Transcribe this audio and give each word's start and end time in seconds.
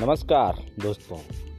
नमस्कार 0.00 0.58
दोस्तों, 0.80 1.16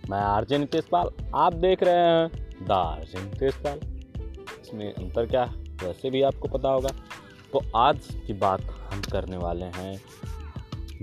मैं 0.09 0.19
आरजे 0.19 0.57
नितेश 0.57 0.85
पाल। 0.85 1.09
आप 1.35 1.53
देख 1.53 1.83
रहे 1.83 1.95
हैं 1.95 2.49
द 2.67 2.71
आरजे 2.71 3.21
नितेश 3.21 3.55
पाल। 3.55 3.79
इसमें 4.61 4.93
अंतर 4.93 5.25
क्या 5.25 5.43
है? 5.43 5.53
वैसे 5.53 6.09
भी 6.09 6.21
आपको 6.21 6.47
पता 6.47 6.69
होगा। 6.69 6.89
तो 7.53 7.61
आज 7.75 8.07
की 8.27 8.33
बात 8.33 8.61
हम 8.61 9.01
करने 9.01 9.37
वाले 9.37 9.65
हैं 9.65 10.01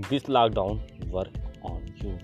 this 0.09 0.29
lockdown 0.29 0.87
work 1.05 1.63
on 1.65 1.95
you 2.05 2.17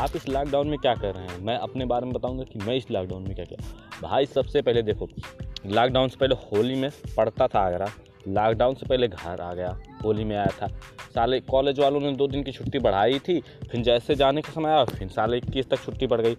आप 0.00 0.10
इस 0.16 0.28
लॉकडाउन 0.28 0.68
में 0.68 0.78
क्या 0.78 0.94
कर 0.94 1.14
रहे 1.14 1.26
हैं? 1.26 1.38
मैं 1.38 1.56
अपने 1.56 1.84
बारे 1.84 2.04
में 2.04 2.14
बताऊँगा 2.14 2.42
कि 2.42 2.58
मैं 2.58 2.74
इस 2.74 2.90
लॉकडाउन 2.90 3.22
में 3.22 3.34
क्या 3.34 3.44
किया। 3.44 3.64
भाई, 4.08 4.26
सबसे 4.26 4.62
पहले 4.62 4.82
देखो 4.82 5.08
लॉकडाउन 5.66 6.08
से 6.08 6.16
पहले 6.16 6.34
होली 6.34 6.74
में 6.74 6.90
पढ़ता 7.16 7.46
था 7.46 7.60
आगरा। 7.60 7.86
लॉकडाउन 8.28 8.74
से 8.74 8.86
पहले 8.86 9.08
घर 9.08 9.40
आ 9.40 9.54
गया। 9.54 9.78
होली 10.04 10.24
में 10.24 10.36
आया 10.36 10.50
था। 10.60 10.68
साले 11.14 11.40
कॉलेज 11.40 11.78
वालों 11.80 12.00
ने 12.00 12.12
दो 12.12 12.26
दिन 12.26 12.42
की 12.42 12.52
छुट्टी 12.52 12.78
बढ़ाई 12.78 13.18
थी, 13.18 13.40
फिर 13.70 13.80
जैसे 13.80 14.14
जाने 14.14 14.40
का 14.40 14.52
समय 14.52 14.70
आया, 14.70 14.84
फिर 14.84 15.08
साल 15.08 15.34
इक्कीस 15.34 15.70
तक 15.70 15.76
छुट्टी 15.76 16.06
बढ़ 16.06 16.20
गई। 16.20 16.34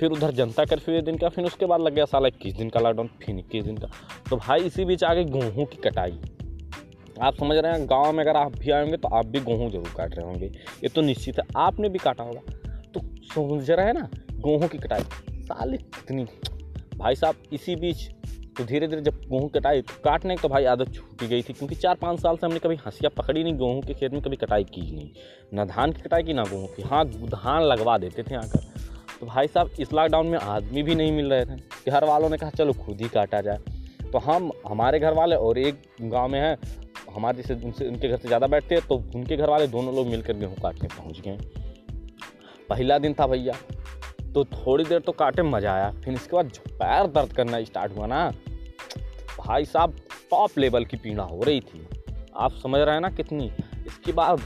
फिर 0.00 0.10
उधर 0.10 0.30
जनता 0.30 0.64
कर्फ्यू 0.64 0.94
एक 0.94 1.04
दिन 1.04 1.18
का, 1.18 1.28
फिर 1.28 1.44
उसके 1.44 1.66
बाद 1.66 1.80
लग 1.80 1.94
गया 1.94 2.04
साल 2.04 2.26
इक्कीस 2.26 2.54
दिन 2.54 2.70
का 2.70 2.80
लॉकडाउन 2.80 3.08
फिर 3.22 3.38
इक्कीस 3.38 3.64
दिन 3.64 3.76
का। 3.76 3.88
तो 4.30 4.36
भाई 4.36 4.60
इसी 4.60 4.84
बीच 4.84 5.04
आगे 5.04 5.24
गेहूँ 5.24 5.64
की 5.64 5.76
कटाई। 5.76 6.18
आप 7.22 7.34
समझ 7.34 7.56
रहे 7.56 7.72
हैं, 7.72 7.86
गाँव 7.86 8.12
में 8.12 8.22
अगर 8.24 8.36
आप 8.36 8.58
भी 8.58 8.70
आएँगे 8.70 8.96
तो 8.96 9.08
आप 9.08 9.26
भी 9.26 9.40
गेहूँ 9.40 9.70
ज़रूर 9.70 9.92
काट 9.96 10.14
रहे 10.14 10.26
होंगे। 10.26 10.46
ये 10.46 10.88
तो 10.88 11.02
निश्चित 11.02 11.38
है, 11.38 11.44
आपने 11.56 11.88
भी 11.88 11.98
काटा 11.98 12.24
होगा। 12.24 12.40
तो 12.94 13.00
समझ 13.24 13.70
रहे 13.70 13.86
हैं 13.86 13.94
ना, 13.94 14.08
गेहूँ 14.32 14.68
की 14.68 14.78
कटाई। 14.78 15.02
साले 15.42 15.76
कितनी 15.76 16.26
भाई 16.96 17.14
साहब, 17.14 17.34
इसी 17.52 17.76
बीच 17.76 18.08
तो 18.58 18.64
धीरे 18.64 18.86
धीरे 18.88 19.00
जब 19.02 19.18
गेहूँ 19.22 19.48
कटाई 19.50 19.80
तो 19.82 19.94
काटने 20.04 20.34
की 20.36 20.42
तो 20.42 20.48
भाई 20.48 20.64
आदत 20.64 20.92
छूटी 20.94 21.26
गई 21.28 21.42
थी, 21.42 21.52
क्योंकि 21.52 21.74
चार 21.74 21.94
पाँच 21.94 22.20
साल 22.20 22.36
से 22.36 22.46
हमने 22.46 22.58
कभी 22.58 22.76
हंसिया 22.76 23.10
पकड़ी 23.16 23.42
नहीं, 23.42 23.54
गेहूँ 23.54 23.82
के 23.82 23.94
खेत 23.94 24.12
में 24.12 24.20
कभी 24.22 24.36
कटाई 24.36 24.64
की 24.64 24.80
नहीं। 24.82 25.10
ना 25.54 25.64
धान 25.64 25.92
की 25.92 26.02
कटाई 26.02 26.22
की, 26.22 26.32
ना 26.32 26.44
गेहूँ 26.44 26.68
की। 26.68 26.82
हाँ 26.82 27.04
धान 27.06 27.62
लगवा 27.62 27.96
देते 27.98 28.22
थे 28.22 28.34
आकर। 28.34 28.64
तो 29.20 29.26
भाई 29.26 29.46
साहब, 29.46 29.70
इस 29.80 29.92
लॉकडाउन 29.92 30.26
में 30.26 30.38
आदमी 30.38 30.82
भी 30.82 30.94
नहीं 30.94 31.12
मिल 31.12 31.32
रहे 31.32 31.44
थे। 31.46 31.90
घर 31.90 32.04
वालों 32.04 32.30
ने 32.30 32.36
कहा, 32.36 32.50
चलो, 32.50 32.72
खुद 32.74 33.00
ही 33.00 33.08
काटा 33.08 33.40
जाए। 33.40 33.58
तो 34.12 34.18
हम, 34.18 34.50
हमारे 34.66 34.98
घर 34.98 35.12
वाले 35.12 35.36
और 35.36 35.58
एक 35.58 35.82
गाँव 36.02 36.28
में 36.28 36.40
है, 36.40 36.56
हमारे 37.14 37.36
जैसे 37.36 37.54
उनसे, 37.56 37.88
उनके 37.88 38.08
घर 38.08 38.16
से 38.16 38.28
ज़्यादा 38.28 38.46
बैठते 38.46 38.74
हैं 38.74 38.86
तो 38.88 38.96
उनके 39.14 39.36
घर 39.36 39.50
वाले 39.50 39.66
दोनों 39.66 39.94
लोग 39.94 40.06
मिलकर 40.06 40.36
गेहूँ 40.36 40.54
काटने 40.54 40.88
पहुँच 40.88 41.20
गए। 41.20 41.38
पहला 42.68 42.98
दिन 42.98 43.14
था 43.14 43.26
भैया 43.26 43.54
तो 44.36 44.44
थोड़ी 44.46 44.84
देर 44.84 44.98
तो 45.00 45.12
काटे 45.14 45.42
में 45.42 45.50
मज़ा 45.50 45.72
आया। 45.72 45.90
फिर 46.04 46.14
इसके 46.14 46.36
बाद 46.36 46.50
पैर 46.70 47.06
दर्द 47.08 47.32
करना 47.32 47.62
स्टार्ट 47.64 47.92
हुआ 47.92 48.06
ना, 48.06 48.18
भाई 49.38 49.64
साहब 49.64 49.96
टॉप 50.30 50.58
लेवल 50.58 50.84
की 50.84 50.96
पीड़ा 50.96 51.24
हो 51.24 51.42
रही 51.42 51.60
थी। 51.62 51.86
आप 52.36 52.52
समझ 52.54 52.80
रहे 52.80 52.94
हैं 52.94 53.00
ना 53.00 53.08
कितनी? 53.10 53.46
इसके 53.86 54.12
बाद 54.12 54.40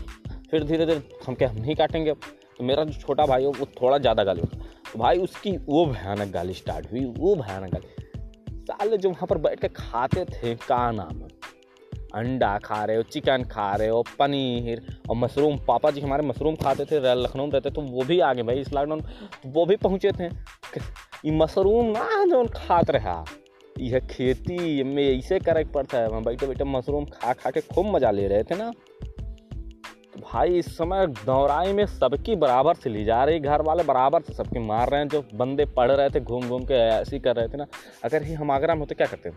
फिर 0.51 0.65
धीरे 0.65 0.87
धीरे 0.87 1.03
हम 1.27 1.35
क्या 1.35 1.49
हम 1.49 1.57
नहीं 1.57 1.75
काटेंगे। 1.77 2.13
तो 2.13 2.65
मेरा 2.65 2.85
जो 2.85 3.01
छोटा 3.01 3.27
भाई 3.27 3.45
हो, 3.45 3.51
वो 3.51 3.67
थोड़ा 3.83 3.99
ज़्यादा 3.99 4.25
गाली 4.25 4.43
तो 4.43 4.99
भाई 4.99 5.19
उसकी 5.19 5.57
वो 5.59 5.85
भयानक 5.87 6.33
गाली 6.33 6.55
स्टार्ट 6.55 6.91
हुई, 6.93 7.05
वो 7.07 7.35
भयानक 7.37 7.73
गाली। 7.73 8.63
साले 8.63 8.97
जो 8.97 9.11
वहाँ 9.11 9.27
पर 9.27 9.39
बैठ 9.41 9.61
के 9.61 9.69
खाते 9.71 10.25
थे 10.27 10.55
का 10.59 10.91
नाम 10.93 11.23
अंडा 12.15 12.57
खा 12.59 12.85
रहे 12.85 12.97
हो, 12.97 13.03
चिकन 13.05 13.45
खा 13.45 13.75
रहे 13.75 13.89
हो, 13.89 14.03
पनीर 14.19 14.83
और 15.11 15.17
मशरूम। 15.17 15.59
पापा 15.69 15.91
जी 15.91 16.01
हमारे 16.01 16.27
मशरूम 16.27 16.57
खाते 16.57 16.85
थे 16.85 17.01
लखनऊ 17.17 17.45
में 17.45 17.53
रहते 17.53 17.71
तो 17.71 17.81
वो 17.83 18.05
भी 18.05 18.19
आ 18.21 18.33
गए 18.33 18.43
भाई, 18.43 18.61
इस 18.61 18.73
लॉकडाउन 18.73 19.01
तो 19.01 19.49
वो 19.49 19.67
भी 19.67 19.77
पहुँचे 19.79 20.13
थे। 20.13 20.25
ये 20.25 21.31
मशरूम 21.33 21.87
ना, 21.89 22.25
जो 22.25 22.45
खाते 22.57 22.93
रहा 22.93 23.25
यह 23.77 23.99
खेती 24.11 24.83
में 24.85 25.03
ऐसे 25.09 25.39
करे 25.41 25.65
पड़ता 25.67 25.99
है 25.99 26.23
बैठे 26.23 26.47
बैठे 26.47 26.65
मशरूम 26.67 27.05
खा 27.07 27.33
खा 27.33 27.51
के 27.51 27.61
खूब 27.65 27.87
मज़ा 27.87 28.11
ले 28.11 28.27
रहे 28.29 28.43
थे 28.43 28.55
ना। 28.55 28.71
तो 30.13 30.21
भाई, 30.23 30.59
इस 30.59 30.67
समय 30.77 31.07
दौराई 31.07 31.73
में 31.73 31.85
सबकी 31.87 32.37
बराबर 32.37 32.75
से 32.75 32.91
ली 32.91 33.05
जा 33.05 33.23
रही, 33.25 33.41
घर 33.41 33.63
वाले 33.63 33.83
बराबर 33.85 34.23
से 34.23 34.35
सबके 34.35 34.61
मार 34.61 34.91
रहे 34.91 35.01
हैं, 35.01 35.09
जो 35.09 35.25
बंदे 35.35 35.65
पढ़ 35.77 35.91
रहे 35.91 36.11
थे 36.11 36.21
घूम 36.21 36.49
घूम 36.49 36.65
के 36.65 36.75
ऐसे 36.75 37.17
ही 37.17 37.21
कर 37.21 37.37
रहे 37.37 37.49
थे 37.49 37.57
ना। 37.57 37.67
अगर 38.05 38.23
ही 38.23 38.35
हम 38.35 38.51
आगरा 38.51 38.75
में 38.75 38.81
होते, 38.81 38.95
क्या 38.95 39.07
करते 39.07 39.29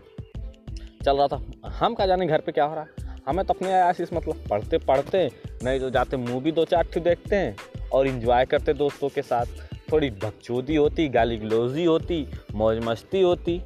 चल 1.04 1.16
रहा 1.16 1.26
था। 1.28 1.70
हम 1.70 1.94
क्या 1.94 2.06
जाने 2.06 2.26
घर 2.26 2.40
पे 2.40 2.52
क्या 2.52 2.64
हो 2.64 2.74
रहा 2.74 2.82
है? 2.82 3.22
हमें 3.28 3.44
तो 3.44 3.54
अपने 3.54 3.72
आशीष 3.80 4.12
मतलब 4.14 4.44
पढ़ते 4.50 4.78
पढ़ते 4.78 5.30
नहीं 5.64 5.80
तो 5.80 5.90
जाते 5.90 6.16
मूवी 6.16 6.52
दो 6.52 6.64
चार 6.64 6.84
ठू 6.84 7.00
देखते 7.00 7.36
हैं 7.36 7.88
और 7.92 8.06
इन्जॉय 8.06 8.44
करते 8.44 8.72
दोस्तों 8.74 9.08
के 9.08 9.22
साथ। 9.22 9.46
थोड़ी 9.92 10.10
बकचोदी 10.10 10.76
होती, 10.76 11.08
गाली 11.08 11.36
गलोजी 11.36 11.84
होती, 11.84 12.26
मौज 12.54 12.78
मस्ती 12.84 13.20
होती। 13.20 13.60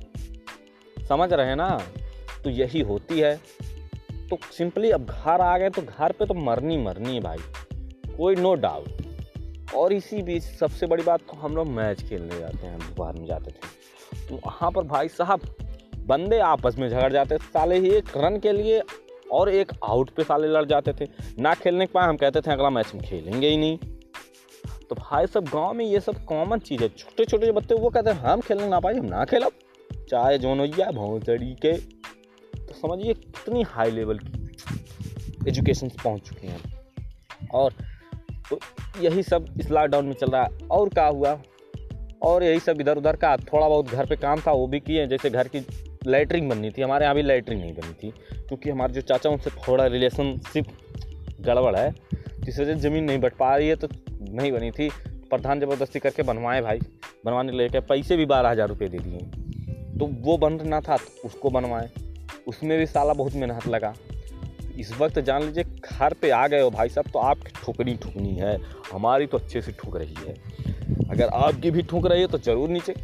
समझ 1.08 1.32
रहे 1.32 1.46
हैं 1.46 1.56
ना? 1.56 1.68
तो 2.44 2.50
यही 2.50 2.80
होती 2.80 3.20
है। 3.20 3.34
तो 4.30 4.38
सिंपली 4.52 4.90
अब 4.90 5.06
घर 5.06 5.40
आ 5.40 5.56
गए 5.58 5.70
तो 5.70 5.82
घर 5.82 6.12
पे 6.12 6.26
तो 6.26 6.34
मरनी 6.34 6.76
मरनी 6.76 7.14
है 7.14 7.20
भाई। 7.20 7.38
कोई 8.16 8.34
नो 8.36 8.54
डाउट 8.54 9.72
और 9.74 9.92
इसी 9.92 10.22
बीच 10.22 10.42
सबसे 10.42 10.86
बड़ी 10.86 11.02
बात 11.02 11.20
तो 11.20 11.36
हम 11.36 11.56
लोग 11.56 11.68
मैच 11.68 12.02
खेलने 12.02 12.38
जाते 12.38 12.66
हैं 12.66 12.78
दोपहर 12.78 13.14
में 13.14 13.26
जाते 13.26 13.50
थे। 13.50 14.26
तो 14.28 14.40
वहाँ 14.46 14.70
पर 14.70 14.82
भाई 14.84 15.08
साहब 15.08 15.40
बंदे 16.08 16.38
आपस 16.38 16.76
में 16.78 16.88
झगड़ 16.88 17.12
जाते 17.12 17.34
थे। 17.34 17.38
साले 17.38 17.78
ही 17.78 17.90
एक 17.90 18.04
रन 18.16 18.38
के 18.38 18.52
लिए 18.52 18.82
और 19.32 19.48
एक 19.48 19.72
आउट 19.84 20.10
पे 20.10 20.22
साले 20.24 20.48
लड़ 20.48 20.64
जाते 20.64 20.92
थे। 20.92 21.06
ना 21.38 21.54
खेलने 21.54 21.86
के 21.86 21.92
पाए 21.92 22.08
हम 22.08 22.16
कहते 22.16 22.40
थे, 22.40 22.52
अगला 22.52 22.70
मैच 22.70 22.86
हम 22.94 23.00
खेलेंगे 23.00 23.48
ही 23.48 23.56
नहीं। 23.56 23.78
तो 24.88 24.94
भाई 24.94 25.26
सब 25.26 25.44
गाँव 25.44 25.72
में 25.72 25.84
ये 25.84 26.00
सब 26.00 26.24
कॉमन 26.24 26.58
चीज़ 26.58 26.82
है। 26.82 26.88
छोटे 26.88 27.24
छोटे 27.24 27.46
जो 27.46 27.52
बच्चे, 27.52 27.74
वो 27.74 27.90
कहते 27.90 28.10
हैं, 28.10 28.16
हम 28.16 28.40
खेलने 28.40 28.68
ना 28.68 28.80
पाए, 28.80 28.94
हम 28.94 29.06
ना 29.06 29.24
खेलब 29.24 29.52
चाहे 30.10 30.38
जोन 30.38 30.58
भैया 30.58 30.90
भौतड़ी 30.90 31.54
के। 31.54 31.72
तो 32.58 32.74
समझिए 32.74 33.14
कितनी 33.14 33.62
हाई 33.62 33.90
लेवल 33.90 34.18
की 34.18 34.56
एजुकेशन 35.48 35.88
पहुँच 35.88 36.22
चुके 36.22 36.46
हैं। 36.46 36.80
और 37.54 37.72
तो 38.50 38.58
यही 39.00 39.22
सब 39.22 39.54
इस 39.60 39.70
लॉकडाउन 39.70 40.06
में 40.06 40.14
चल 40.14 40.26
रहा 40.26 40.42
है। 40.42 40.48
और 40.70 40.88
क्या 40.88 41.06
हुआ? 41.06 41.42
और 42.22 42.42
यही 42.42 42.60
सब 42.60 42.80
इधर 42.80 42.96
उधर 42.98 43.16
का 43.16 43.36
थोड़ा 43.36 43.68
बहुत 43.68 43.86
घर 43.86 44.06
पे 44.06 44.16
काम 44.16 44.40
था, 44.40 44.52
वो 44.52 44.66
भी 44.66 44.80
किए 44.80 45.06
जैसे 45.06 45.30
घर 45.30 45.48
की 45.48 45.66
लेटरिन 46.06 46.48
बननी 46.48 46.70
थी, 46.70 46.82
हमारे 46.82 47.04
यहाँ 47.04 47.14
भी 47.14 47.22
लेटरिन 47.22 47.58
नहीं 47.58 47.72
बनी 47.74 47.92
थी, 47.94 48.10
क्योंकि 48.38 48.70
हमारे 48.70 48.92
जो 48.92 49.00
चाचा, 49.02 49.30
उनसे 49.30 49.50
थोड़ा 49.58 49.86
रिलेशनशिप 49.86 50.66
गड़बड़ 51.40 51.76
है, 51.76 51.92
जिस 52.40 52.58
वजह 52.60 52.74
से 52.74 52.80
ज़मीन 52.80 53.04
नहीं 53.04 53.18
बट 53.18 53.36
पा 53.36 53.54
रही 53.56 53.68
है 53.68 53.76
तो 53.76 53.88
नहीं 54.10 54.52
बनी 54.52 54.70
थी। 54.70 54.88
प्रधान 55.30 55.60
ज़बरदस्ती 55.60 55.98
करके 55.98 56.22
बनवाए 56.22 56.60
भाई, 56.62 56.80
बनवाने 57.24 57.52
लेके 57.52 57.80
पैसे 57.82 58.16
भी 58.16 58.26
बारह 58.26 58.50
हज़ार 58.50 58.68
रुपये 58.68 58.88
दे 58.88 58.98
दिए। 58.98 59.18
तो 59.98 60.06
वो 60.22 60.36
बन 60.38 60.52
रहा 60.54 60.80
था 60.80 60.96
तो 60.96 61.26
उसको 61.28 61.50
बनवाएँ। 61.50 61.88
उसमें 62.48 62.78
भी 62.78 62.86
साला 62.86 63.12
बहुत 63.12 63.34
मेहनत 63.34 63.66
लगा। 63.68 63.94
इस 64.78 64.92
वक्त 64.98 65.18
जान 65.20 65.42
लीजिए, 65.42 65.64
घर 65.64 66.14
पे 66.22 66.30
आ 66.30 66.46
गए 66.46 66.60
हो 66.60 66.70
भाई 66.70 66.88
साहब 66.88 67.10
तो 67.12 67.18
आपकी 67.20 67.52
ठुकनी 67.56 67.94
ठुकनी 67.96 68.34
है, 68.34 68.56
हमारी 68.92 69.26
तो 69.26 69.38
अच्छे 69.38 69.60
से 69.62 69.72
ठुक 69.72 69.96
रही 69.96 70.14
है। 70.18 70.34
अगर 71.10 71.26
आपकी 71.26 71.70
भी 71.70 71.82
ठुक 71.82 72.06
रही 72.06 72.20
है 72.20 72.26
तो 72.26 72.38
ज़रूर 72.40 72.68
नीचे 72.68 72.94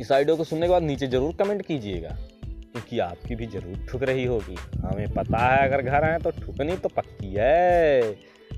इस 0.00 0.12
आइडियो 0.12 0.36
को 0.36 0.44
सुनने 0.44 0.66
के 0.66 0.72
बाद 0.72 0.82
नीचे 0.82 1.06
ज़रूर 1.06 1.34
कमेंट 1.34 1.62
कीजिएगा, 1.62 2.16
क्योंकि 2.42 2.98
आपकी 2.98 3.34
भी 3.34 3.46
ज़रूर 3.46 3.86
ठुक 3.88 4.02
रही 4.02 4.24
होगी। 4.24 4.56
हमें 4.78 5.12
पता 5.14 5.38
है, 5.46 5.66
अगर 5.68 5.82
घर 5.82 6.04
आए 6.04 6.18
तो 6.18 6.30
ठुकनी 6.40 6.76
तो 6.76 6.88
पक्की 6.88 7.34
है। 7.34 8.16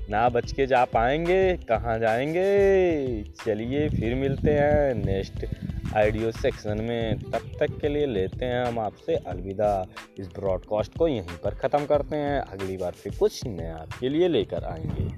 ना 0.09 0.27
बच 0.29 0.51
के 0.51 0.65
जा 0.67 0.83
पाएँगे, 0.85 1.57
कहाँ 1.69 1.97
जाएँगे? 1.99 3.23
चलिए 3.35 3.87
फिर 3.89 4.15
मिलते 4.15 4.51
हैं 4.51 4.93
नेक्स्ट 4.95 5.45
आइडियो 5.95 6.31
सेक्शन 6.31 6.81
में। 6.81 7.19
तब 7.21 7.49
तक 7.59 7.77
के 7.81 7.89
लिए 7.89 8.05
लेते 8.05 8.45
हैं 8.45 8.63
हम 8.65 8.79
आपसे 8.79 9.15
अलविदा। 9.15 9.85
इस 10.19 10.27
ब्रॉडकास्ट 10.29 10.97
को 10.97 11.07
यहीं 11.07 11.37
पर 11.43 11.55
ख़त्म 11.57 11.85
करते 11.85 12.15
हैं। 12.15 12.39
अगली 12.39 12.77
बार 12.77 12.91
फिर 12.93 13.15
कुछ 13.19 13.45
नया 13.45 13.75
आपके 13.75 14.09
लिए 14.09 14.27
लेकर 14.27 14.63
आएँगे। 14.63 15.09